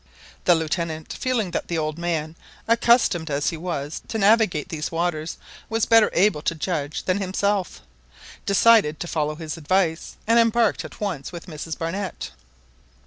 The 0.45 0.55
Lieutenant, 0.55 1.13
feeling 1.13 1.51
that 1.51 1.67
the 1.67 1.77
old 1.77 1.99
man, 1.99 2.35
accustomed 2.67 3.29
as 3.29 3.51
he 3.51 3.55
was 3.57 4.01
to 4.07 4.17
navigate 4.17 4.69
these 4.69 4.91
waters, 4.91 5.37
was 5.69 5.85
better 5.85 6.09
able 6.13 6.41
to 6.41 6.55
judge 6.55 7.03
than 7.03 7.19
himself, 7.21 7.81
decided 8.47 8.99
to 8.99 9.07
follow 9.07 9.35
his 9.35 9.57
advice, 9.57 10.15
and 10.25 10.39
embarked 10.39 10.83
at 10.83 10.99
once 11.01 11.31
with 11.31 11.45
Mrs 11.45 11.77
Barnett. 11.77 12.31